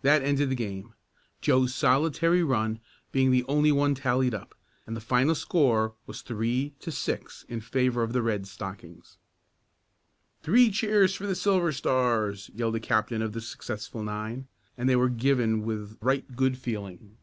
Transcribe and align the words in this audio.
That 0.00 0.22
ended 0.22 0.48
the 0.50 0.54
game, 0.54 0.94
Joe's 1.42 1.74
solitary 1.74 2.42
run 2.42 2.80
being 3.12 3.30
the 3.30 3.44
only 3.44 3.70
one 3.70 3.94
tallied 3.94 4.32
up, 4.32 4.54
and 4.86 4.96
the 4.96 5.00
final 5.02 5.34
score 5.34 5.92
was 6.06 6.22
three 6.22 6.72
to 6.80 6.90
six 6.90 7.44
in 7.50 7.60
favor 7.60 8.02
of 8.02 8.14
the 8.14 8.22
Red 8.22 8.46
Stockings. 8.46 9.18
"Three 10.42 10.70
cheers 10.70 11.14
for 11.14 11.26
the 11.26 11.34
Silver 11.34 11.72
Stars!" 11.72 12.50
called 12.58 12.76
the 12.76 12.80
captain 12.80 13.20
of 13.20 13.34
the 13.34 13.42
successful 13.42 14.02
nine 14.02 14.48
and 14.78 14.88
they 14.88 14.96
were 14.96 15.10
given 15.10 15.60
with 15.66 15.98
right 16.00 16.34
good 16.34 16.56
feeling. 16.56 17.18